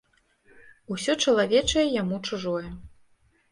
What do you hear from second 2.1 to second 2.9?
чужое.